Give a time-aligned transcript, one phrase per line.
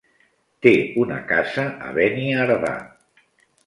[0.65, 0.71] Té
[1.03, 2.77] una casa a Beniardà.